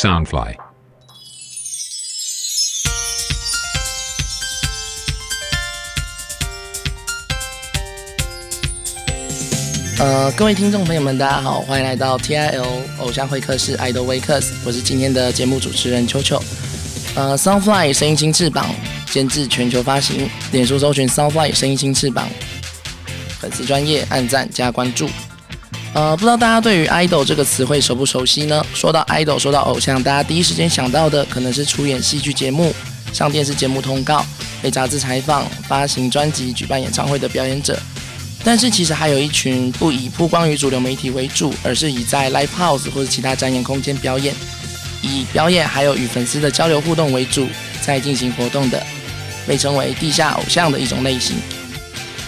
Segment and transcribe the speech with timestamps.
[0.00, 0.54] Soundfly。
[9.98, 12.64] 呃，各位听众朋友们，大家好，欢迎来到 TIL
[12.98, 16.42] 偶像会客室 Idol Wakers，我是今天的节目主持人秋秋。
[17.14, 18.74] 呃，Soundfly 声音新翅膀
[19.10, 22.26] 监制全球发行，脸书搜寻 Soundfly 声音新翅膀，
[23.38, 25.10] 粉丝专业按赞加关注。
[25.92, 28.64] 呃，不知道大家对于 idol 这个词汇熟不熟悉呢？
[28.72, 32.72] 说到 idol，说到偶像，大家第一时间想到的可能是出演戏剧节目、
[33.12, 34.24] 上电视节目通告、
[34.62, 37.76] 被杂志采访、发行专辑、举办演唱会的表演者。
[38.44, 44.32] 但是其实还有一群不以曝光于主流媒体为主，而是以在 live house 或者其他展演空间表演，
[45.02, 47.48] 以表演还有与粉丝的交流互动为主，
[47.82, 48.80] 在进行活动的，
[49.44, 51.36] 被称为地下偶像的一种类型。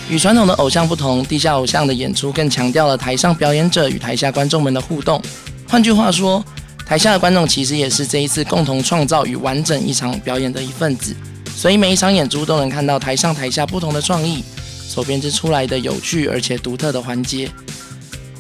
[0.09, 5.20] 与传统的偶像不同，地下偶像的演出更强调了台上表演者与台下观众们的互动。
[5.69, 6.45] 换句话说，
[6.84, 11.14] 台下的观众其实也是这一次共同创造与完整一场表演的一份子，
[11.56, 14.44] 所以每一场演出都能看到台上台下不同的创意。
[14.84, 17.50] 所编织出来的有趣而且独特的环节，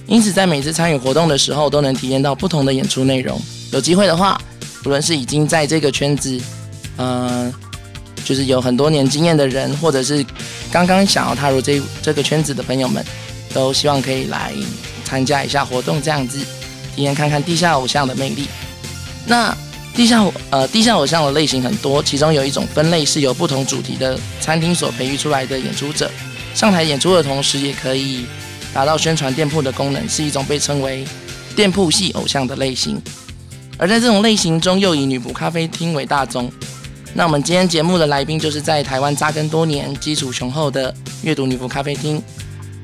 [0.06, 3.40] 因此在每次参与活动的时候，都能体验到不同的演出内容。
[3.70, 4.38] 有机会的话，
[4.82, 6.38] 不论是已经在这个圈子，
[6.98, 7.50] 呃，
[8.24, 10.24] 就是有很多年经验的人，或者是
[10.70, 13.04] 刚刚想要踏入这这个圈子的朋友们，
[13.52, 14.52] 都希望可以来
[15.04, 16.38] 参加一下活动，这样子
[16.94, 18.46] 体验看看地下偶像的魅力。
[19.26, 19.56] 那
[19.94, 26.10] 地下呃地下偶像的类型很多，其中有一种分类是由不同主题的餐厅所培育出来的演出者。
[26.54, 28.26] 上台演出的同时，也可以
[28.74, 31.04] 达到宣传店铺的功能，是一种被称为
[31.54, 33.00] 店铺系偶像的类型。
[33.78, 36.50] 而在这种类型中，又以女仆咖啡厅为大宗。
[37.13, 42.21] 那我们今天节目的来宾，就是在台湾扎根多年、基础雄厚的阅读女仆咖啡厅。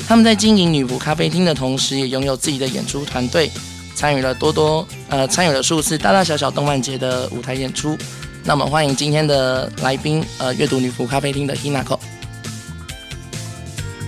[0.08, 3.50] 他们在经营女仆咖啡厅的同时，也拥有自己的演出团队，
[3.96, 7.98] 参与了多多呃参与了数次大大小小动漫节的舞台演出。
[8.44, 11.98] 那我们欢迎今天的来宾，呃，阅读女仆咖啡厅的 Hinako。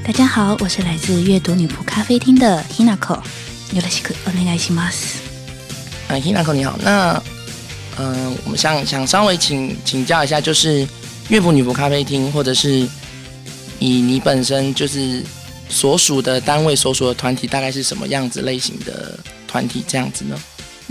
[0.05, 3.21] 大家好，我是来自阅读女仆咖啡厅的 Hinako。
[3.73, 5.19] よろしくお願いします。
[6.09, 6.77] 嗯，Hinako 你好。
[6.83, 7.21] 那
[7.98, 10.86] 嗯，我们想想稍微请请教一下，就是
[11.28, 12.88] 乐府女仆咖啡厅，或者是
[13.78, 15.22] 以你本身就是
[15.68, 20.40] 所属的单位、所属的团体，大概是什么样子类型的团体这样子呢？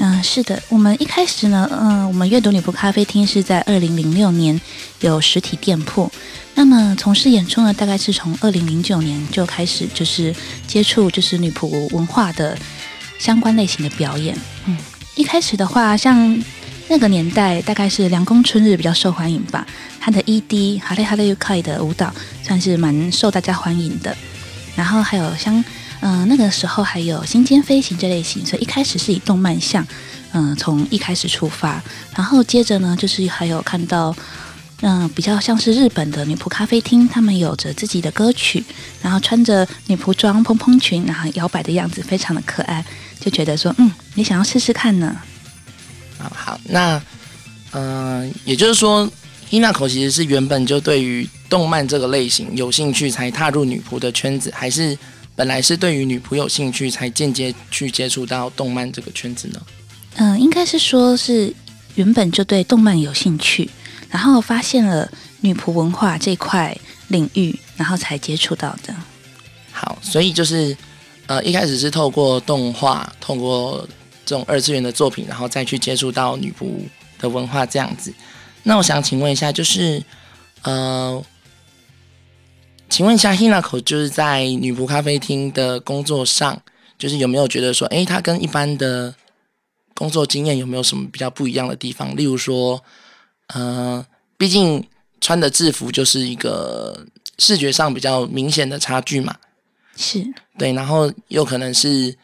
[0.02, 4.60] 嗯，是的，我们一开始呢，嗯，我们阅读女仆咖啡厅是在二零零六年
[5.02, 6.10] 有实体店铺。
[6.56, 10.34] 那么从事演出呢，大概是从二零零九年就开始，就是
[10.66, 12.58] 接触就是女仆文化的
[13.18, 14.38] 相关类型的表演。
[14.66, 14.78] 嗯，
[15.16, 16.42] 一开始的话，像
[16.90, 19.66] 那个年代，大概是凉宫春日比较受欢迎吧。
[20.00, 22.12] 他的 ED 哈雷哈雷 UK 的舞蹈
[22.44, 24.16] 算是蛮受大家欢迎的。
[24.76, 25.64] 然后还有像
[26.02, 29.86] 嗯那个时候还有星间飞行这类型，所以一开始是以动漫像
[30.32, 31.82] 嗯从一开始出发，
[32.16, 34.16] 然后接着呢就是还有看到。
[34.82, 38.64] 嗯，比较像是日本的女仆咖啡厅，他们有着自己的歌曲，
[39.02, 42.86] 然后穿着女仆装、蓬蓬裙，然后摇摆的样子非常的可爱，
[43.20, 45.14] 就觉得说，嗯，你想要试试看呢？
[46.20, 47.02] 啊，好，那，
[47.72, 49.10] 嗯，也就是说
[49.50, 54.98] ，Hinako 其实是原本就对于动漫这个类型有兴趣，才踏入女仆的圈子，还是
[55.36, 59.62] 本来是对于女仆有兴趣，才间接去接触到动漫这个圈子呢？
[60.18, 61.54] 嗯，应该是说是
[61.96, 63.70] 原本就对动漫有兴趣。
[64.12, 65.08] 然后发现了
[65.42, 66.76] 女仆文化这块
[67.10, 68.92] 领域，然后才接触到的。
[69.72, 70.76] 好，所以就是
[71.28, 73.88] 呃，一开始是透过动画，透过
[74.30, 76.68] 这种二次元的作品，然后再去接触到女仆
[77.18, 78.14] 的文化这样子。
[78.62, 80.04] 那我想请问一下，就是
[80.62, 81.24] 呃，
[82.90, 86.62] 请问一下 Hinako，就是在女仆咖啡厅的工作上，
[87.00, 89.16] 就是有没有觉得说，哎，他跟一般的
[89.96, 92.16] 工作经验有没有什么比较不一样的地方？
[92.16, 92.84] 例如说。
[93.52, 94.06] 呃，
[94.38, 94.88] 毕竟
[95.20, 97.04] 穿的制服就是一个
[97.40, 99.36] 视觉上比较明显的差距嘛。
[99.96, 100.24] 是
[100.56, 102.16] 对，然后又可能是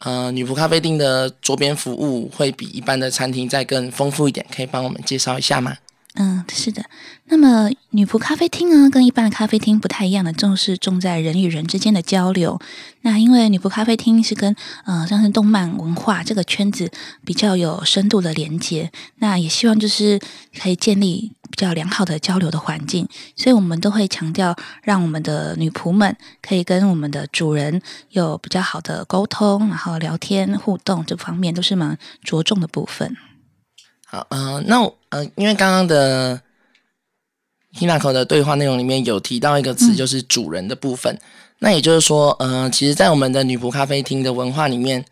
[0.00, 5.76] 呃，女仆咖啡厅的桌边服务会比一般的餐厅再更丰富一点，可以帮我们介绍一下吗？
[6.18, 6.82] 嗯，是的。
[7.26, 12.58] 那么女仆咖啡厅呢，跟一般的咖啡厅不太一样的，重视重在人与人之间的交流。
[13.02, 14.56] 那因为女仆咖啡厅是跟
[14.86, 16.90] 呃像是动漫文化这个圈子
[17.24, 20.18] 比较有深度的连接，那也希望就是
[20.58, 27.80] 可以建立较良好的交流的环境，所以我们都会强调让我们的女仆们可以跟我们的主人
[28.10, 33.16] 有比较好的沟通，然后聊天互动这方面都是蛮着重的部分。
[34.06, 36.40] 好，呃，那呃，因为刚刚的
[37.74, 41.18] Hinako 的对话内容里面有提到一个词，就是主人的部分。
[41.58, 45.04] 那也就是说，呃，其实，在我们的女仆咖啡厅的文化里面，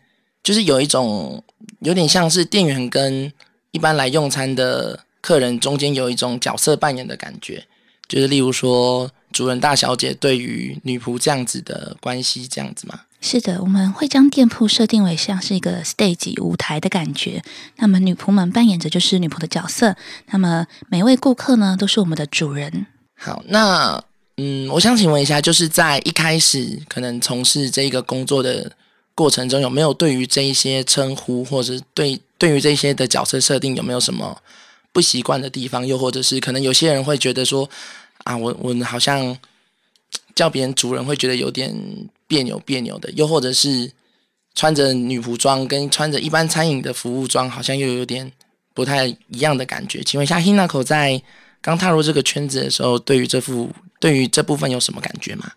[0.43, 1.43] 就是有一种
[1.79, 3.33] 有点像是店员跟
[3.71, 7.65] 一般来用餐的客人中间有一种角色扮演的感觉，
[8.07, 12.99] 就是例如说主人大小姐对于女仆这样子的关系，这样子吗？
[13.21, 17.41] 是的，我们会将店铺设定为像是一个 stage 舞台的感觉。
[17.77, 19.95] 那么女仆们扮演着就是女仆的角色，
[20.27, 22.85] 那么每位顾客呢都是我们的主人。
[23.17, 23.99] 好，那
[24.37, 28.71] 嗯，我想请问一下，就是在一开始可能从事这个工作的
[29.15, 34.39] 过程中，有没有对于这一些称呼，或者对对于这些的角色设定，有没有什么
[34.95, 35.85] 不习惯的地方？
[35.85, 37.69] 又或者是可能有些人会觉得说，
[38.23, 39.37] 啊，我我好像
[40.33, 41.75] 叫别人主人会觉得有点。
[42.27, 43.91] 别扭别扭的，又或者是
[44.55, 48.31] 穿着女仆装跟穿着一般餐饮的服务装，好像又有点
[48.73, 50.01] 不太一样的感觉。
[50.01, 51.21] 请问一下，Hinako 在
[51.61, 53.69] 刚踏入这个圈子的时候，对于这副
[53.99, 55.51] 对于这部分有什么感觉吗？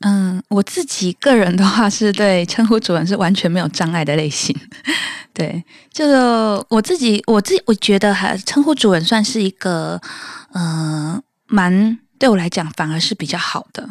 [0.00, 4.54] 嗯，我自己个人的话，是对称呼主人是完全没有障碍的类型。
[5.32, 6.04] 对，就
[6.68, 10.00] 我自己，我自己我觉得还称呼主人算是一个，
[10.52, 13.88] 嗯，蛮对我来讲反而是比较好的。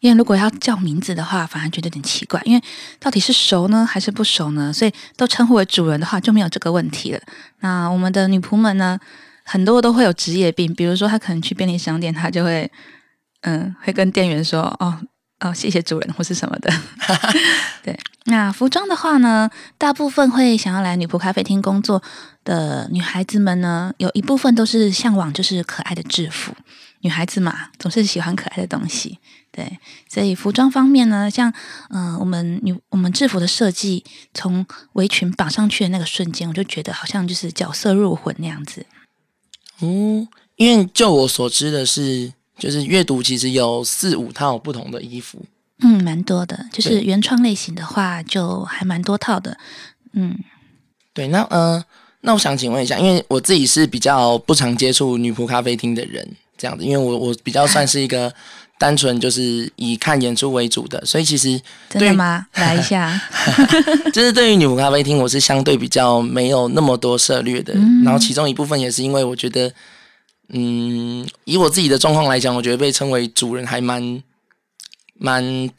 [0.00, 2.40] 因为如果要叫名字的话，反而觉得有点奇怪。
[2.44, 2.62] 因为
[3.00, 4.72] 到底是熟呢还是不熟呢？
[4.72, 7.20] 所以都称呼为主人的话，就没有这个问题了。
[7.60, 8.98] 那我们的女仆们呢，
[9.44, 12.70] 很多都会有职业病，比如说她可能去便利商店，她就会
[13.40, 15.00] 嗯，会跟店员说：“哦
[15.40, 16.72] 哦，谢谢主人，或是什么的。”
[17.82, 17.98] 对。
[18.24, 22.02] 那服装的话呢，大部分会想要来女仆咖啡厅工作
[22.44, 26.52] 的女孩子们呢，有一部分都是向往就是可爱的制服。
[27.00, 29.18] 女孩子嘛，总是喜欢可爱的东西。
[29.52, 31.52] 对，所以服装方面呢，像
[31.90, 34.04] 嗯，我们女我们制服的设计，
[34.34, 38.84] 从围裙绑上去的那个瞬间，我就觉得好像就是角色入魂那样子。
[39.78, 45.40] 哦，因为就我所知的是，就是阅读其实有四五套不同的衣服。
[45.80, 49.56] 嗯，蛮多的，就是原创类型的话，就还蛮多套的。
[50.12, 50.36] 嗯，
[51.14, 51.82] 对，那嗯，
[52.22, 58.32] 那我想请问一下，因为我自己是比较不常接触女仆咖啡厅的人，这样子，因为我我比较算是一个。
[58.80, 62.46] 单纯就是以看演出为主的，所以其实真的吗？
[62.54, 63.20] 来一下，
[64.14, 67.74] 就是对于女仆咖啡厅，我是相对比较没有那么多涉略的。
[68.04, 69.68] 然后其中一部分也是因为我觉得，
[70.50, 74.22] 嗯，以我自己的状况来讲，我觉得被称为主人还蛮
[75.14, 75.70] 蛮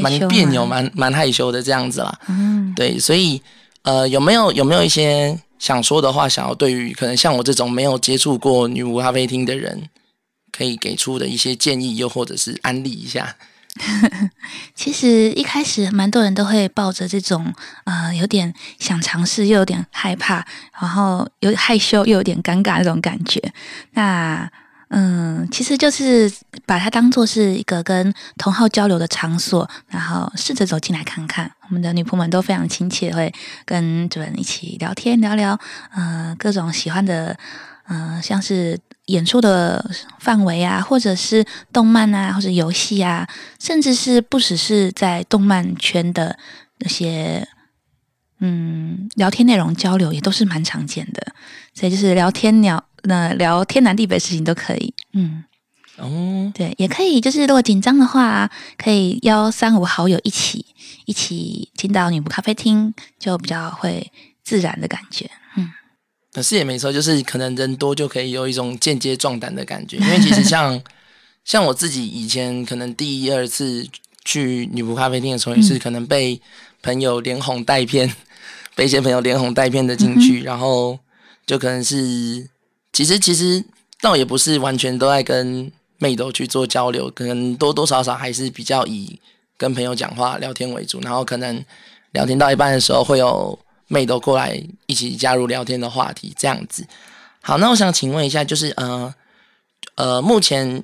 [0.00, 2.18] 蛮别扭、蛮蛮害羞的这样子啦。
[2.28, 3.42] 嗯，对，所以
[3.82, 9.88] 呃，有没有有没有一些想说的话，想要对于可能像我这种没有接触过女巫咖啡厅的人？
[10.52, 13.36] 可以给出的一些建议，又或者是安利一下。
[14.74, 17.52] 其实一开始蛮多人都会抱着这种
[17.84, 20.44] 呃有点想尝试又有点害怕，
[20.78, 23.40] 然后有害羞又有点尴尬那种感觉。
[23.92, 24.48] 那
[24.90, 26.30] 嗯，其实就是
[26.66, 31.50] 把它当做是一个跟同好交流的场所，然后试着走进来看看。
[31.62, 33.32] 我们的女仆们都非常亲切，会
[33.64, 35.58] 跟主人一起聊天聊聊，
[35.96, 37.38] 嗯，各种喜欢的，
[37.88, 38.78] 嗯，像是。
[39.12, 43.28] 演出的范围啊，或者是动漫啊，或者游戏啊，
[43.60, 46.38] 甚至是不只是在动漫圈的
[46.78, 47.46] 那些
[48.40, 51.34] 嗯聊天内容交流，也都是蛮常见的。
[51.74, 54.94] 所以就是聊天聊那聊天南地北事情都可以。
[55.12, 55.44] 嗯，
[55.98, 57.20] 哦，对，也可以。
[57.20, 60.64] 就是如果紧张的话，可以邀三五好友一起
[61.04, 64.10] 一起进到女仆咖啡厅，就比较会
[64.42, 65.30] 自然的感觉。
[66.32, 66.34] 嗯。
[66.34, 69.98] 可是也没错，就是可能人多就可以有一种间接壮胆的感觉。
[69.98, 70.82] 因为其实像
[71.44, 73.86] 像我自己以前可能第一二次
[74.24, 76.40] 去女仆咖啡厅的时候，也是可能被
[76.80, 78.10] 朋友连哄带骗，
[78.74, 80.98] 被一些朋友连哄带骗的进去，然后
[81.44, 82.48] 就可能是
[82.92, 83.62] 其实其实
[84.00, 89.20] 倒也不是完全都在跟妹都去做交流，可能多多少少还是比较以
[89.58, 91.62] 跟朋友讲话聊天为主，然后可能
[92.12, 93.58] 聊天到一半的时候会有。
[93.92, 96.86] 妹都过来一起加入聊天的话题，这样子。
[97.42, 99.14] 好，那我想请问一下，就是呃
[99.96, 100.82] 呃，目前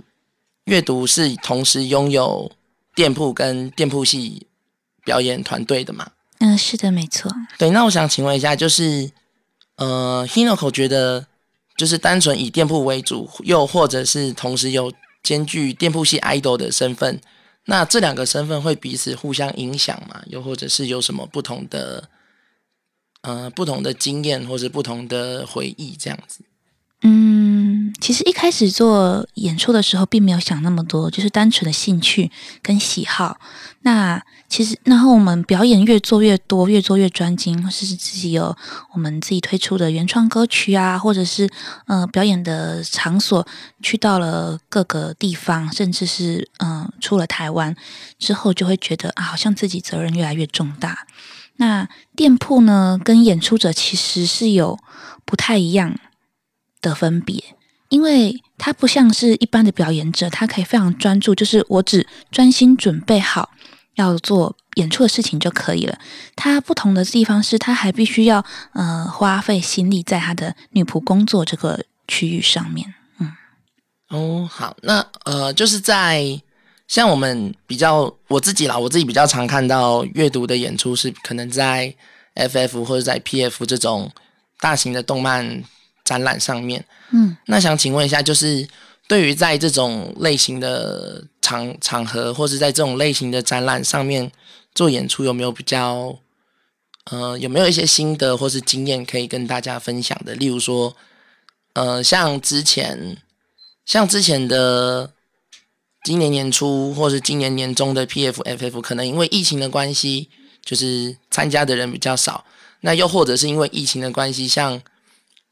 [0.65, 2.53] 阅读是同时拥有
[2.95, 4.47] 店铺跟店铺系
[5.05, 6.11] 表演团队的吗？
[6.41, 7.33] 嗯，是的，没错。
[7.57, 9.11] 对，那我想请问一下，就是
[9.77, 11.27] 呃，Hinoko 觉得
[11.79, 17.19] 就是单纯以店铺为主，又或者是同时有兼具店铺系 idol 的身份，
[17.65, 20.21] 那这两个身份会彼此互相影响吗？
[20.27, 22.11] 又或者是有什么不同的？
[23.29, 26.41] 呃，不同的经验或者不同的回忆，这样子。
[27.03, 32.31] 嗯，其实一开始做演出的时候，并没有想那么多，就是单纯的兴趣
[32.63, 33.39] 跟喜好。
[33.83, 38.57] 那其实，然后我们表演越做越多，越做越专精，或是自己有
[38.95, 41.47] 我们自己推出的原创歌曲啊，或者是
[41.87, 43.47] 呃表演的场所，
[43.83, 47.77] 去到了各个地方，甚至是嗯出了台湾
[48.19, 51.07] 之后，就会觉得啊，好像自己责任越来越重大。
[51.61, 54.79] 那店铺呢，跟演出者其实是有
[55.25, 55.99] 不太一样
[56.81, 57.43] 的分别，
[57.89, 63.51] 因为他不像是一般的表演者，他可以非常专注，就是我只专心准备好
[63.97, 65.99] 要做演出的事情就可以了。
[66.37, 72.95] 他不同的地方是，他还必须要呃花费心力在他的女仆工作这个区域上面。
[73.19, 73.33] 嗯，
[74.11, 76.41] 哦，好，那呃，就是在。
[76.89, 81.95] 像我们比较我自己啦，我自己比较常看到阅读的演出是可能在
[82.35, 84.11] FF 或者在 PF 这种
[84.59, 85.63] 大型的动漫
[86.03, 86.83] 展览上面。
[87.11, 88.67] 嗯，那想请问一下，就是
[89.07, 94.33] 对于在这种类型的场场合，或是在这种类型的展览上面
[94.75, 96.19] 做演出，有没有比较
[97.11, 100.35] 呃有没有一些心得或是经验可以跟大家分享的？
[100.35, 100.97] 例如说，
[101.75, 103.19] 呃，像之前
[103.85, 105.13] 像之前的。
[106.09, 110.31] 今年年初或是今年年中的 PFFF，可能因为疫情的关系，
[110.65, 112.47] 就是参加的人比较少。
[112.81, 114.81] 那又或者是因为疫情的关系，像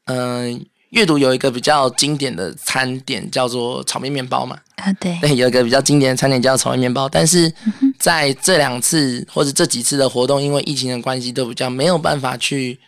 [0.05, 4.57] 嗯，阅读有一个比较经典的餐点叫做炒面面包嘛。
[4.77, 7.07] 啊，对，对，有一个比较经典的餐点叫炒面面包。
[7.07, 7.53] 但是
[7.99, 12.79] 在这两次或者这几次的活动，因为疫情的关系，都比较没有办法去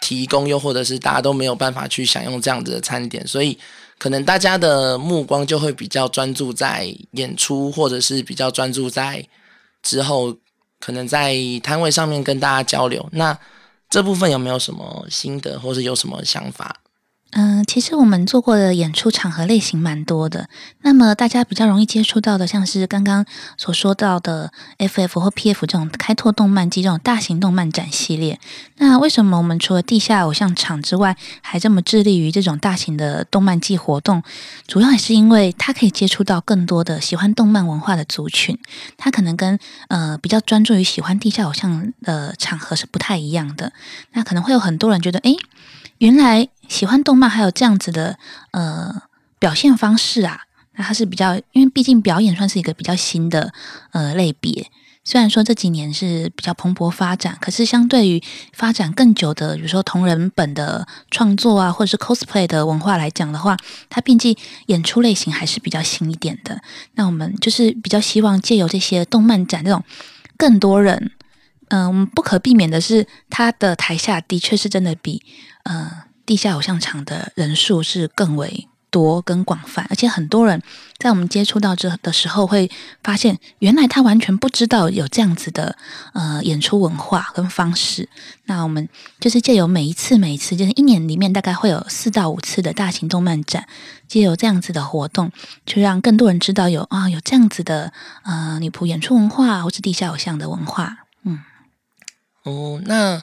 [0.00, 3.58] 提供，又或者是大家都没有办法去享用这样子的餐点，所以。
[4.00, 9.28] 可能大家的目光就会比较专注在演出，或者是比较专注在
[9.82, 10.34] 之后，
[10.80, 13.06] 可能在摊位上面跟大家交流。
[13.12, 13.38] 那
[13.90, 16.80] 这部分有没有什么心得，或是有什么想法？
[17.32, 20.48] 嗯，其实我们做过的演出场合类型蛮多的。
[20.82, 23.24] 那么大家比较容易接触到的，像是刚刚
[23.56, 28.40] 所说到的 FF 或 PF 这种开拓动漫季这种大型动漫展系列。
[28.78, 34.24] 那为什么我们除了地下偶像场之外，还这么致力于这种大型的动漫季活动？
[34.66, 38.58] 主要也是因为它可以接触到更多的喜欢动漫文化的族群。
[38.96, 39.56] 它可能跟
[39.86, 43.72] 呃比较专注于喜欢地下偶像的场合是不太一样的。
[44.14, 45.36] 那可能会有很多人觉得，诶，
[46.00, 46.48] 原来。
[46.70, 48.16] 喜欢动漫还有这样子的
[48.52, 49.02] 呃
[49.40, 50.42] 表现方式啊，
[50.76, 53.52] 那它是比较，因为毕竟表演算是一个比较新的
[53.90, 54.70] 呃类别。
[55.02, 63.56] 虽然说这几年是比较蓬勃发展，可是相对于发展更久的，比如说同人本的创作啊，或者是 cosplay 的文化来讲的话，
[63.88, 66.62] 它毕竟演出类型还是比较新一点的。
[66.94, 69.82] 那我们就是比较希望借由这些动漫展这种
[70.36, 71.10] 更多人，
[71.70, 75.22] 嗯，不可避免的是，他的台下的确是真的比
[75.64, 76.04] 呃。
[76.26, 80.62] 地下偶像场的人数是更为多、跟广泛，而且很多人
[80.96, 82.70] 在我们接触到这的时候，会
[83.02, 85.76] 发现原来他完全不知道有这样子的
[86.12, 88.08] 呃演出文化跟方式。
[88.44, 93.66] 那我们就是借由每一次、每一次，就是一年里面大概会有四到五次的大型动漫展，
[94.06, 95.32] 借由这样子的活动，
[95.66, 100.98] 去让更多人知道有啊有这样子的呃女仆演出文化，或是地下偶像的文化。
[102.44, 103.22] 哦，那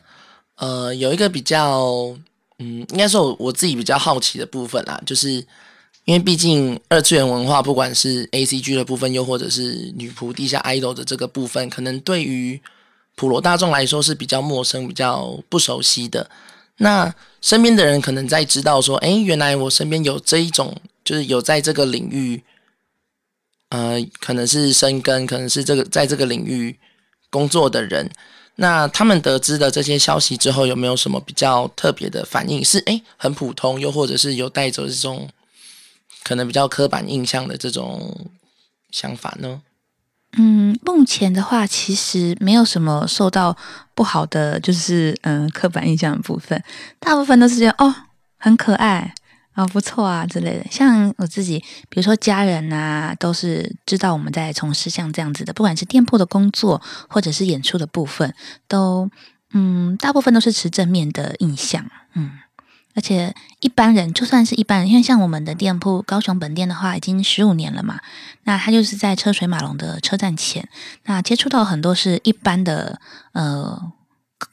[0.55, 2.17] 呃有一个比较。
[2.59, 5.33] 嗯，应该说我我自己比较好奇的部分啦，就是
[6.05, 12.59] 因为毕竟二次元文化，不管是 A C G 的部分，又或者是女仆地下 idol 的这个部分，可能对于
[13.13, 16.31] 普罗大众来说是比较陌生、比较不熟悉的。
[16.77, 22.41] 那身边的人可能在知道说，哎，原来我身边有这一种，就是有在这个领域，
[23.69, 26.79] 呃，可能是生根，可能是这个在这个领域
[27.29, 28.09] 工作的人。
[28.59, 32.65] 那他们得知的这些消息之后，有没有什么比较特别的反应？
[32.65, 35.29] 是诶很普通，又或者是有带着这种
[36.23, 38.31] 可能比较刻板印象的这种
[38.89, 39.61] 想法呢？
[40.37, 43.55] 嗯，目前的话，其实没有什么受到
[43.93, 46.61] 不好的，就是嗯刻板印象的部分，
[46.99, 47.93] 大部分都是觉得哦
[48.37, 49.13] 很可爱。
[49.57, 50.65] 啊，不错啊，之类的。
[50.69, 51.57] 像我自己，
[51.89, 58.35] 比如说家人啊，都是知道我们在从事像这样子的，不管是店铺的工作，或者是演出的部分，
[58.67, 59.09] 都
[59.53, 61.89] 嗯，大部分都是持正面的印象。
[62.13, 62.33] 嗯，
[62.93, 67.99] 而且一般人，就算是一般人，因为像我们的店铺高雄本店的话，已经十五年了嘛，
[68.43, 70.69] 那他就是在车水马龙的车站前，
[71.05, 73.91] 那接触到很多是一般的呃。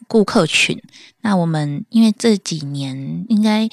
[0.08, 0.80] 顾客群，
[1.22, 3.68] 那我们因为这几年应该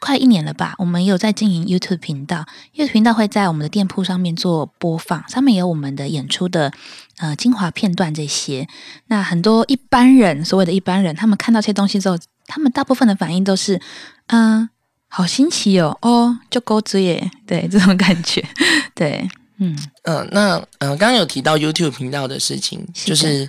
[0.00, 6.72] 快一年了吧，我们有在经营 YouTube 频道，YouTube 频道会在我们的店铺上面做播放，上面有我们的演出的
[7.18, 8.66] 呃精华片段这些。
[9.06, 13.80] 那很多一般人，所谓的一般人，他们看到这些东西之后，他们大部分的反应都是，
[14.28, 14.68] 嗯，
[15.08, 18.42] 好新奇哦，哦，就钩子耶， 对这种感觉，
[18.94, 19.28] 对，
[19.58, 19.78] 嗯。
[20.04, 23.48] 嗯，那呃，刚刚有提到 YouTube 频道的事情，就是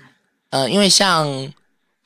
[0.50, 1.26] 呃，因为像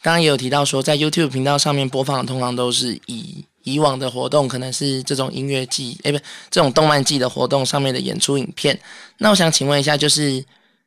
[0.08, 6.18] 刚刚也有提到说，在 YouTube 频道上面播放的通常都是以以往的活动，可能是这种音乐季，哎，不，
[6.50, 8.80] 这种动漫季的活动上面的演出影片。
[9.18, 10.32] 那我想请问一下，就是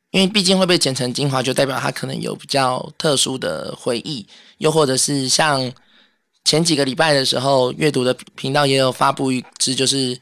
[0.09, 4.25] 因为毕竟会被剪成精华，就代表它可能有比较特殊的回忆，
[4.57, 5.71] 又或者是像。
[6.43, 10.19] 前几个礼拜的时候，阅读的频道也有发布一支，就是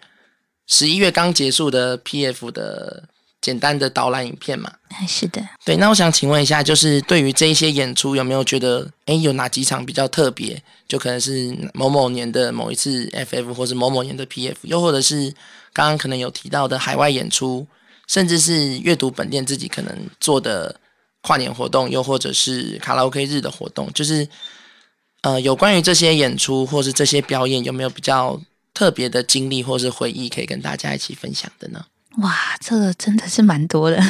[0.68, 3.08] 十一月刚结束的 P.F 的
[3.41, 4.72] 简单的导览影片嘛。
[5.08, 5.77] 是的，对。
[5.77, 10.62] 那我想请问一下，就是对于这一些演出，有没有觉得，哎，有哪几场比较特别？
[10.88, 15.34] 就可能是某某年的某一次 F.F，或是某某年的 P.F，又或者是
[15.72, 17.67] 刚刚可能有提到的海外演出，
[18.08, 20.75] 甚至是阅读本店自己可能做的
[21.22, 24.27] 跨年活动，又或者是卡拉 OK 日的活动，就是。
[25.22, 28.39] 呃，有关于这些演出或是这些表演，有没有比较
[28.74, 31.86] 特别的经历或是回忆可以跟大家一起分享的呢？
[32.17, 34.01] 哇，这个真的是蛮多的。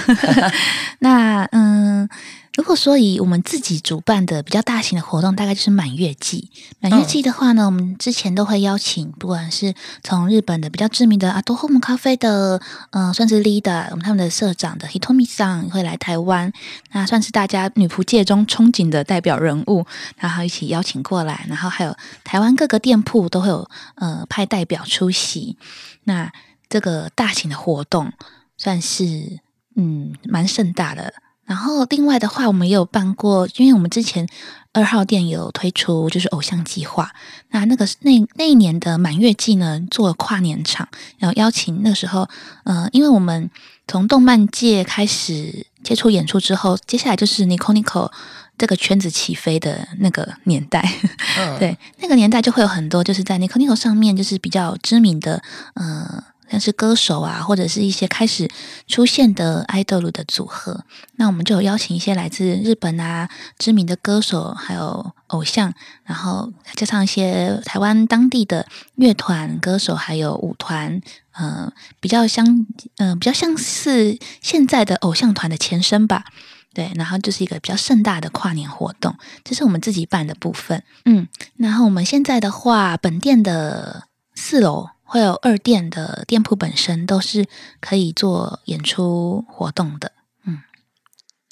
[0.99, 2.09] 那嗯。
[2.55, 6.49] 如果说以我们自己主办的比较大型的活动，大概就是满月季。
[6.81, 16.51] 满月季的话呢，我们之前都会邀请，不管是从日本的比较知名的阿多 home 咖啡的，呃，算是 leader，我们他们的社长的 Hitomi 上会来台湾，
[16.91, 19.85] 那算是大家女仆界中憧憬的代表人物，
[20.17, 25.55] 然后一起邀请过来，然后还有台湾各个店铺都会有呃派代表出席。
[26.03, 26.29] 那
[26.69, 28.13] 这个大型的活动
[28.57, 29.39] 算是
[29.75, 31.13] 嗯蛮盛大的。
[31.45, 34.29] 然后另外的话，我们也有办过，因为我们之前
[34.71, 37.11] 二号店有推出就是偶像计划，
[37.49, 42.29] 那那个那那一年的满月季呢，做了跨年场，然后邀请那时候，
[42.65, 43.49] 呃，因为我们
[43.88, 48.11] 从动漫界开始接触演出之后，接下来就是 Nico Nico
[48.55, 50.88] 这个圈子起飞的那个年代，
[51.57, 55.41] 对，那个年代就会有很多就是在 Nico Nico 上面就是比较知名的，
[55.73, 56.25] 呃。
[56.49, 58.49] 像是歌手啊，或者是一些开始
[58.87, 60.83] 出现的 idol 的组合，
[61.17, 68.65] 那我们就有邀请一些来自日本啊知名的歌手，还有偶像，然后加上一些台湾当地的
[68.95, 70.99] 乐团歌手，还有舞团，
[71.33, 72.65] 呃，比较相，
[72.97, 76.25] 嗯，比较像是现在的偶像团的前身吧。
[76.73, 80.83] 对，然后就是一个比较盛大的跨年活动，这是我们自己办的部分。
[81.05, 81.27] 嗯，
[81.57, 84.03] 然后我们现在的话，本店的
[84.35, 84.89] 四楼。
[85.10, 87.48] 会有二店的店铺本身都是
[87.80, 90.12] 可以做演出活动的，
[90.45, 90.62] 嗯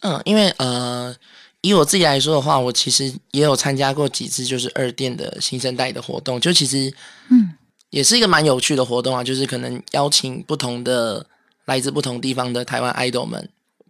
[0.04, 1.16] 嗯，因为呃，
[1.62, 6.94] 以我自己来说的话，我其实也有参加过几次，就是二店的新生代的活动，就其实
[7.30, 7.56] 嗯，
[7.90, 11.26] 也是一个蛮有趣的活动啊，就是可能邀请不同的
[11.66, 13.50] 来自不同地方的台湾 idol 们，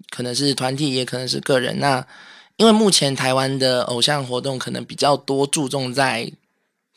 [0.09, 1.77] 可能是团体，也可能是个人。
[1.79, 2.07] 那
[2.55, 6.31] 因为目前台湾的偶像活动可能比较多注重在。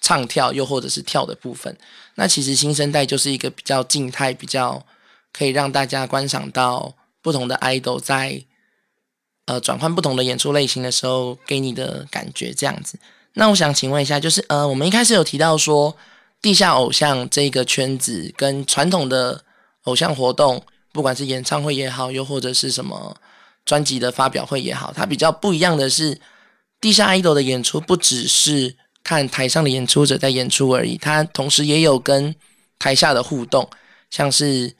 [0.02, 1.76] 唱跳又或者是跳的部分，
[2.20, 4.84] 那其实新生代就是一个比较静态、比较
[5.32, 8.44] 可以让大家观赏到不同的 idol 在
[9.46, 12.98] 呃转换不同的演出类型的时候给你的感觉这样子。
[13.32, 15.96] 那我想请问一下，就是呃，我们一开始有提到说
[16.42, 19.42] 地下偶像这个圈子跟传统的
[19.84, 23.16] 偶像活动，不管是演唱会也好，又或者是什么
[23.64, 26.20] 专辑的发表会也好，它比较不一样的是，
[26.82, 28.76] 地下 idol 的演出不只是。
[29.02, 32.34] 看台上的演出者在演出而已，他同时也有跟
[32.78, 33.68] 台下的互动，
[34.10, 34.72] 像是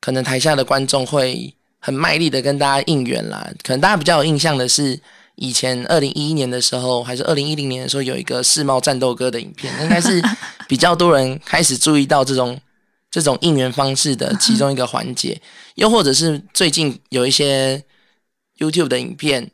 [0.00, 3.50] 可能台下的观众会很卖力的跟大家应援啦。
[3.62, 5.00] 可能大家比较有印象的是，
[5.36, 10.22] 以前二零一一年的时候，还是二零一零年的时候，有一个世贸战斗歌的影片， 应该是
[10.68, 12.60] 比较多人开始注意到这种
[13.10, 15.40] 这种应援方式的其中一个环节。
[15.76, 17.82] 又或者是最近有一些
[18.58, 19.50] YouTube 的影片。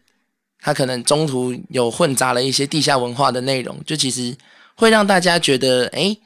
[0.66, 4.35] 他可能中途有混杂了一些地下文化的内容，就其实
[4.74, 6.16] 会让大家觉得，哎，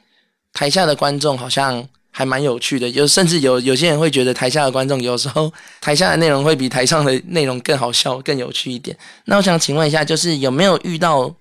[0.53, 2.87] 台下的观众好像还蛮有趣的。
[2.87, 8.97] 有甚至有有些人会觉得台下的观众有时候台下的内容会比台上的内容更好笑、更有趣一点。
[9.25, 11.35] 那我想请问一下，就是有没有遇到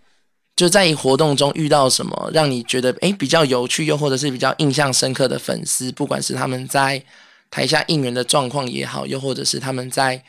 [0.57, 5.93] 就在活动中遇到什么让你觉得哎比较有趣，又或者是比较印象深刻的粉丝？
[5.93, 7.01] 不管是他们在
[7.49, 10.21] 台下应援的状况也好，又或者是他们在。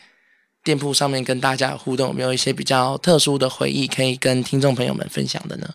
[0.69, 5.67] 店铺上面跟大家互动，有没有一些比较特殊的回忆可以跟听众朋友们分享的呢？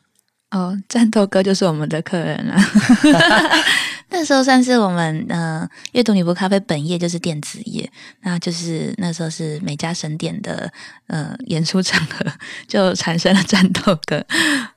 [0.53, 2.55] 哦，战斗哥就是我们的客人了。
[4.11, 7.91] 那时候算是我们呃阅读女仆咖啡本业就是电子业，
[8.23, 10.73] 那就是那时候是每家神店的
[11.09, 12.25] 呃演出场合
[12.69, 14.25] 就产生了战斗哥，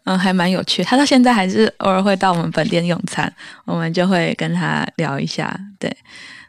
[0.06, 0.84] 嗯，还蛮有趣。
[0.84, 3.32] 他到现在还是偶尔会到我们本店用餐，
[3.66, 5.56] 我们就会跟他聊一下。
[5.78, 5.96] 对，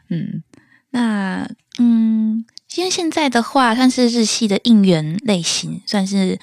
[0.09, 0.41] 嗯，
[0.89, 2.43] 那嗯。
[2.75, 6.39] 因为现在的话，算是日系的应援类型，算是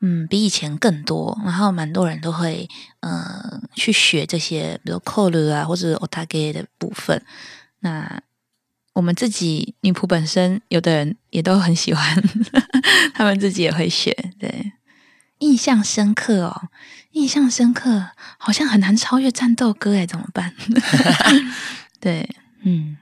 [0.00, 2.68] 嗯，比以前更多，然后蛮多人都会
[3.00, 7.22] 呃去学这些，比如 call 啊或者 otage 的部分。
[7.80, 8.20] 那
[8.94, 12.22] 我们自己女仆本身，有的人也都很喜欢，
[13.14, 14.14] 他们自己也会学。
[14.40, 14.72] 对，
[15.38, 16.68] 印象深刻哦，
[17.12, 20.54] 印象深刻，好像很难超越战斗歌哎，怎么办？
[22.00, 22.28] 对，
[22.62, 22.96] 嗯，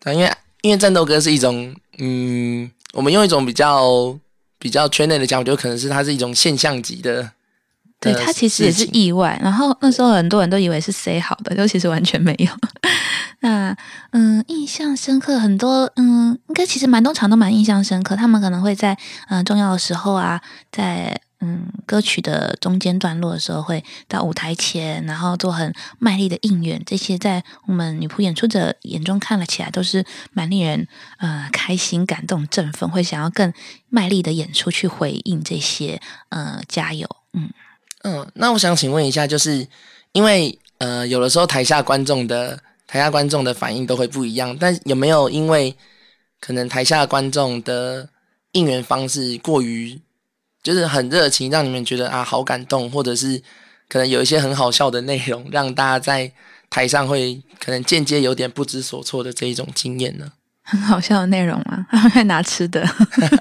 [0.00, 0.32] 对，因为
[0.62, 4.18] 因为战斗歌是一种，嗯，我们用一种比较。
[4.62, 7.32] 比较圈内的讲，我觉得可能是它是一种现象级的，
[7.98, 9.36] 对它其实也是意外。
[9.42, 12.46] 然后那时候很多人都以为是 say 好的，就其实完全没有。
[13.42, 13.76] 那
[14.12, 18.14] 嗯，印象深刻很多，嗯，应该其实蛮多场都蛮印象深刻。
[18.14, 18.96] 他们可能会在
[19.28, 21.20] 嗯重要的时候啊，在。
[21.44, 26.80] 嗯，歌曲的中间段落的时候，会到舞台前，然后做很卖力的应援。
[26.86, 30.86] 这些在我们女仆演出者眼中看了起来，都是蛮令人
[31.18, 33.52] 呃开心、感动、振奋，会想要更
[33.88, 37.08] 卖力的演出去回应这些呃加油。
[37.32, 37.50] 嗯
[38.04, 39.66] 嗯，那我想请问一下，就是
[40.12, 45.76] 因为呃有的时候台下观众的台下观众的反应都会不一样，但有没有因为
[46.38, 48.08] 可能台下观众的
[48.52, 50.00] 应援方式过于？
[50.62, 53.42] 就是很热情，让你们觉得啊好感动，或者是
[53.88, 56.32] 可能有一些很好笑的内容，让大家在
[56.70, 60.32] 台上会可能间接有点不知所措的这一种经验呢？
[60.72, 61.86] 很好笑的内容吗？
[61.92, 62.82] 他会拿吃的，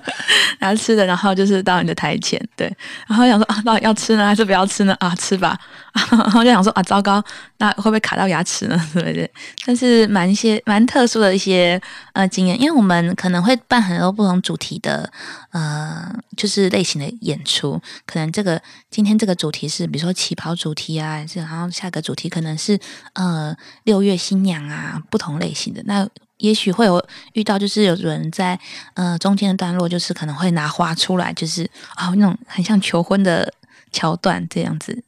[0.60, 2.67] 拿吃的，然后就是到你的台前，对，
[3.08, 4.94] 然后想说啊，到底要吃呢，还是不要吃呢？
[5.00, 5.58] 啊，吃吧，
[6.12, 7.24] 然后就想说啊，糟糕，
[7.60, 8.76] 那会不会卡到牙齿呢？
[8.94, 9.32] 对不对？
[9.65, 15.10] 但是蛮一些蛮特殊的一些呃经验，因为我们可能会办很多不同主题的
[15.52, 22.78] 呃，就是类型的演出，可能这个今天这个主题是比如说旗袍主题啊，是然后下个主题可能是
[23.13, 26.06] 呃六月新娘啊，不同类型的那。
[26.41, 28.60] 也许会有遇到，就是有人在
[28.95, 31.63] 呃中间的段落，就是可能会拿花出来，就是
[31.95, 33.54] 啊那种很像求婚的
[33.91, 35.04] 桥段这样子，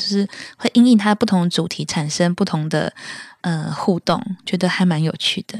[0.00, 2.92] 就是会因应它不同的主题产生不同的
[3.40, 5.58] 呃互动，觉得还蛮有趣的。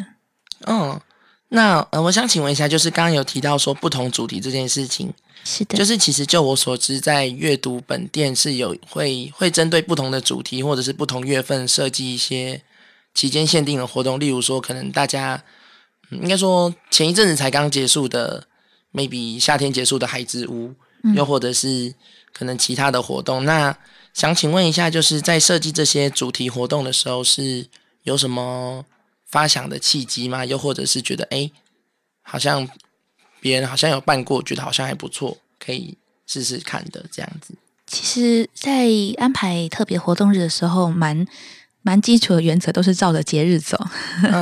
[0.60, 1.00] 嗯，
[1.48, 5.12] 那呃我想请问一下，就是刚刚有提到说不同主题这件事情，
[5.42, 12.62] 是的，就是其实就我所知，在阅读本店是有会会针对不同的主题或者是不同月份设计一些。
[13.16, 15.42] 期间限定的活动，例如说，可能大家
[16.10, 18.46] 应该说前一阵子才刚结束的
[18.92, 20.74] ，maybe 夏天结束的海之屋，
[21.14, 21.94] 又或者是
[22.34, 23.46] 可能其他的活动。
[23.46, 23.74] 那
[24.12, 27.66] 想请问一下，就是在设计这些主题活动的时候，是
[28.02, 28.84] 有什么
[29.24, 30.44] 发想的契机吗？
[30.44, 31.50] 又或者是觉得，哎，
[32.20, 32.68] 好像
[33.40, 37.54] 别人好像有办过，觉得好像还不错，可以试试看的这样子。
[37.86, 41.26] 其实，在安排特别活动日的时候，蛮。
[41.86, 43.78] 蛮基础的原则都是照着节日走，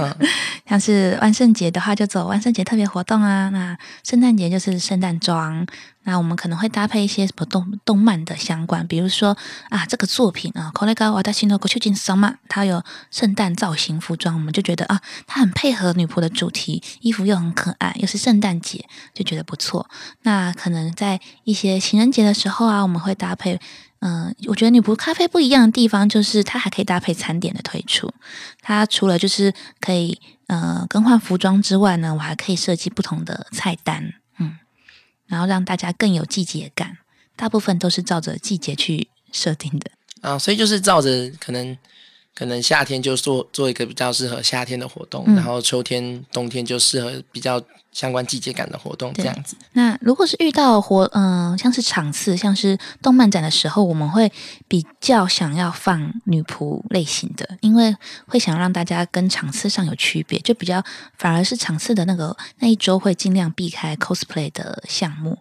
[0.67, 5.67] 像是万圣节的话就走万圣节特别活动啊，那圣诞节就是圣诞装，
[6.05, 9.37] 那我们可能会搭配一些什么动动漫的相关，比如说
[9.69, 19.91] 啊这个作品啊，《Kolega w a t a s h i no kochujin sama》，它有圣诞造型服装，我们就觉得啊它很配合女仆的主题，衣服又很可爱，又是圣诞节，就觉得不错。
[20.23, 23.61] 那可能在一些情人节的时候啊，我们会搭配。
[24.07, 28.13] 嗯，我觉得女仆咖啡不一样的地方就是它还可以搭配餐点的推出。
[28.61, 34.59] 它除了就是可以呃更换服装之外呢，我还可以设计不同的菜单，嗯，
[35.27, 36.99] 然后让大家更有季节感。
[37.35, 39.91] 大部分都是照着季节去设定的
[40.21, 41.77] 啊，所以就是照着可能
[42.35, 47.63] 可能夏天就做做一个比较适合夏天的活动，然后秋天冬天就适合比较。
[47.95, 49.57] 相关季节感的活动这样子。
[49.75, 54.33] 那如果是遇到活，嗯，像是场次，像是动漫展的时候，我们会
[54.67, 57.95] 比较想要放女仆类型的，因为
[58.27, 60.83] 会想让大家跟场次上有区别，就比较
[61.17, 65.39] 反而是场次的那个那一周会尽量避开 cosplay 的项目，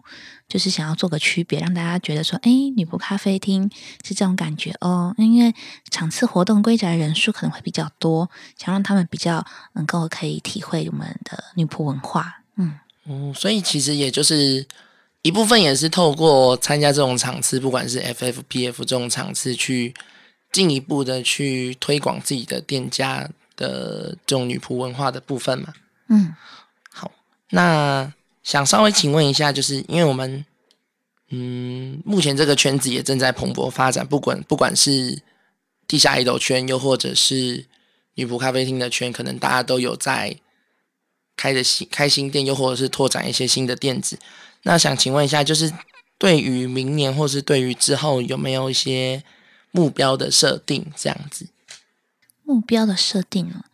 [0.48, 3.70] 就是想要做个区别，让大家觉得说，哎，女仆咖啡厅
[4.04, 5.14] 是这种感觉哦。
[5.18, 5.54] 因为
[5.90, 12.42] 场次活动规则人数可能会比较多，想让他们比较能够可以体会我们的女仆文化。
[12.56, 14.66] 嗯嗯，所以其实也就是
[15.22, 19.94] 一部分也是透过参加这种场次，不管是 FFPF 这种场次，去
[20.52, 25.72] 进一步的去推广自己的店家的这种女仆文化的部分嘛。
[26.08, 26.34] 嗯，
[26.92, 27.10] 好，
[27.50, 28.12] 那
[28.44, 30.46] 想稍微请问一下，就是因为我们
[31.30, 35.20] 嗯，目前这个圈子也正在蓬勃发展，不管不管是
[35.88, 37.66] 地下一斗圈，又或者是
[38.14, 40.36] 女仆咖啡厅的圈，可能大家都有在。
[41.36, 44.16] 开的新开新店，又或者是拓展一些新的店子。
[44.62, 45.72] 那想请问一下，就是
[46.16, 49.24] 对于明年，或是对于之后，有没有一些
[49.72, 50.86] 目标的设定？
[50.96, 51.48] 这样子，
[52.44, 53.64] 目标的设定呢？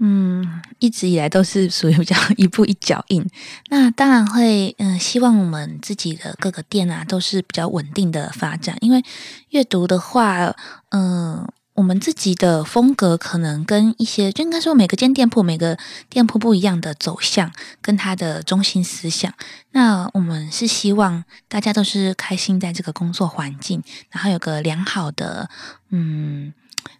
[0.00, 3.28] 嗯，一直以来都是属于比较一步一脚印。
[3.68, 8.76] 那当然会，嗯，希望我们自己的各个店啊都是比较稳定的发展。
[8.80, 9.02] 因为
[9.50, 10.54] 阅读的话，
[10.90, 15.76] 嗯，我们自己的风格可能跟一些，就应该说每个间店铺、每个
[16.08, 19.34] 店铺不一样的走向跟它的中心思想。
[19.72, 25.50] 那我们是希望大家都是开心在这个工作环境，然后有个良好的，
[25.90, 26.52] 嗯。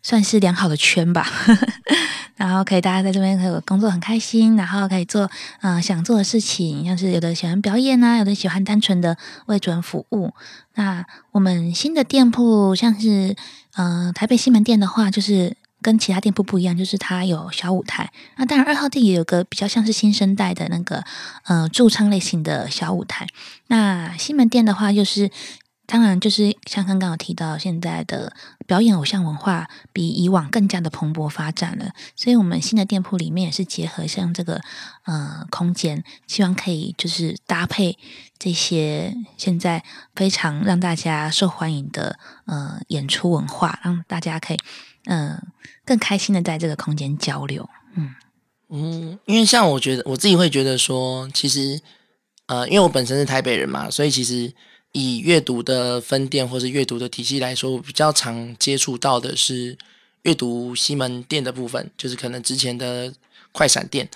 [0.03, 1.27] 算是良好的圈吧，
[2.39, 5.29] 然后可以大家在这边可以工作很开心，然后可以做
[5.61, 10.33] 嗯想做的事情，像是有的喜欢表演啊，有的喜欢单纯的为主人服务。
[10.77, 13.37] 那我们新的店铺像是
[13.77, 18.11] 嗯台北西门店的话，就是跟其他店铺不一样，就是它有小舞台。
[18.37, 21.03] 那当然二号店也有个比较像是新生代的那个
[21.49, 23.27] 嗯驻唱类型的小舞台。
[23.67, 25.31] 那西门店的话就是。
[25.91, 28.31] 当然，就是像刚刚有提到，现在的
[28.67, 31.93] 表演偶像文化比以往更加的蓬勃发展了。
[32.15, 34.61] 所以，我们新的店铺里面也是结合像这个
[35.05, 37.97] 呃空间，希望可以就是搭配
[38.39, 39.83] 这些现在
[40.15, 44.59] 非常让大家受欢迎的呃演出文化，让大家可以
[45.07, 45.43] 嗯
[45.87, 47.67] 更开心的在这个空间交流。
[47.95, 48.15] 嗯
[48.69, 51.81] 嗯，因为像我觉得我自己会觉得说，其实
[52.45, 54.53] 呃，因为我本身是台北人嘛，所以其实。
[54.99, 59.79] 以阅读的分店或是阅读的体系来说，我比较常接触到的是
[60.23, 63.13] 阅读西门店的部分，就是可能之前的
[63.53, 64.09] 快闪店，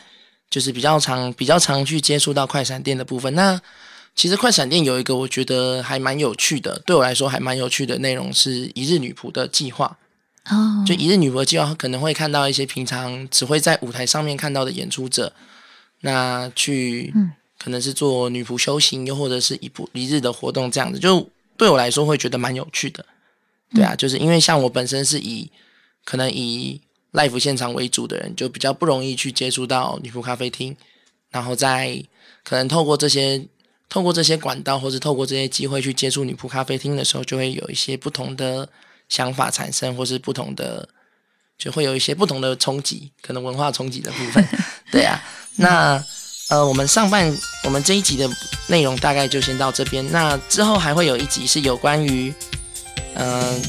[0.51, 3.33] 就是比较常比较常去接触到快闪店的部分。
[3.35, 3.61] 那
[4.17, 9.99] 其实快闪店有一个我觉得还蛮有趣的，对我来说还蛮有趣的内容是一日女仆的计划。
[10.51, 15.33] 哦，就一日女仆的计划可能会看到一些平常只会在舞台上面看到的演出者，
[16.01, 17.15] 那去。
[17.63, 23.07] 可能是做女仆修行，又或者是一部一日的活动这样子，就对我来说会觉得蛮有趣的。
[23.73, 25.49] 对啊，就是因为像我本身是以
[26.05, 26.81] 可能以
[27.13, 30.77] live 现场为主的人，就比较不容易去接触到女仆咖啡厅，
[31.31, 32.03] 然后在
[32.43, 33.47] 可能透过这些
[33.89, 38.69] 透过这些管道，或是透过这些机会去接触女仆咖啡厅的时候，就会有一些不同的
[39.09, 40.89] 想法产生，或是不同的
[41.57, 44.45] 就会有一些不同的冲击，可能文化冲击的部分。
[44.91, 45.23] 对啊，
[45.55, 46.05] 那。
[46.53, 47.35] 呃，我们上半
[47.65, 48.29] 我们这一集的
[48.67, 50.07] 内容大概就先到这边。
[50.13, 52.31] 那之后还会有一集是有关于，
[53.15, 53.63] 嗯，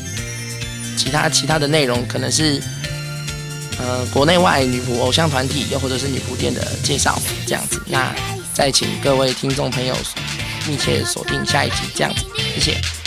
[0.98, 2.62] 其他其他的内容，可能是
[3.80, 7.18] 呃国内外女仆偶像团体，又或者是女仆店的介绍
[7.48, 7.82] 这样子。
[7.86, 8.14] 那
[8.54, 9.96] 再请各位听众朋友
[10.68, 13.03] 密切锁定下一集这样子，谢谢。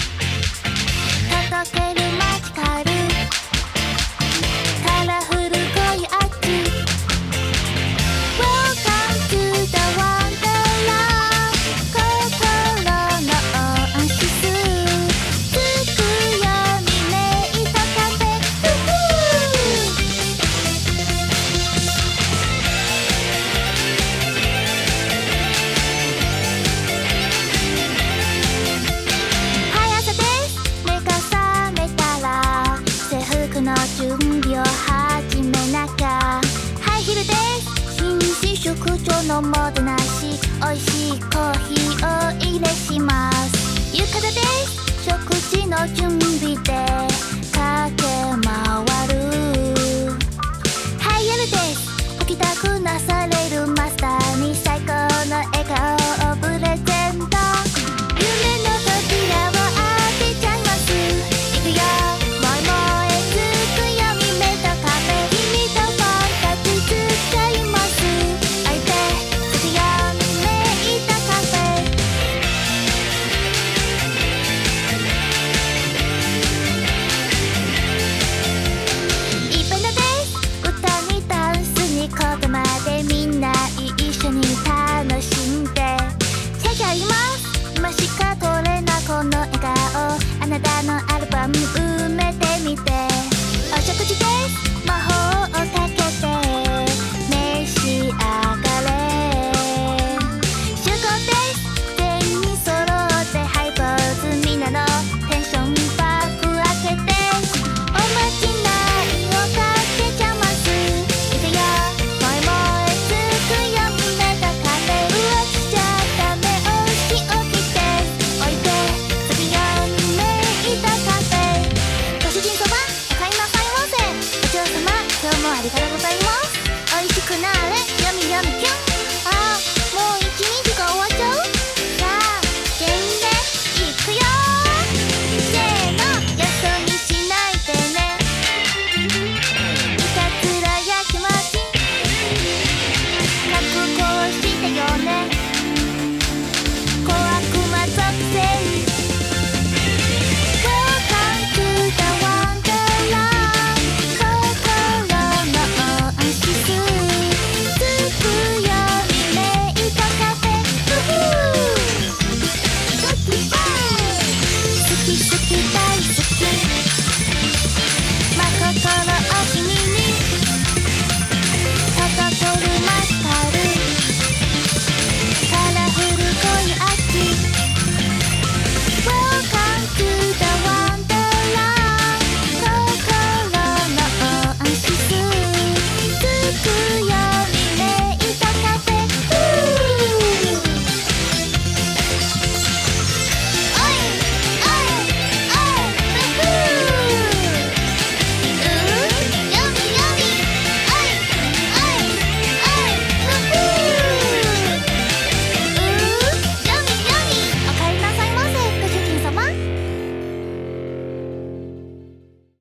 [45.94, 46.15] 事